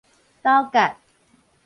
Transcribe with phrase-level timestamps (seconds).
[0.41, 0.95] 斗葛